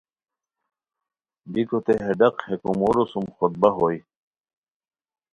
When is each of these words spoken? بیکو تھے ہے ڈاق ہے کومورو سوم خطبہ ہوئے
بیکو 1.51 1.77
تھے 1.85 1.93
ہے 2.03 2.11
ڈاق 2.19 2.35
ہے 2.45 2.55
کومورو 2.63 3.03
سوم 3.11 3.25
خطبہ 3.37 3.69
ہوئے 3.77 3.97